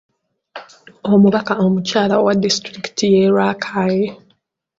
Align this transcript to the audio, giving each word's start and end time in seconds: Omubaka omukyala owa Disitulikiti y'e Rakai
Omubaka 1.11 1.53
omukyala 1.65 2.13
owa 2.21 2.33
Disitulikiti 2.43 3.05
y'e 3.13 3.25
Rakai 3.37 3.99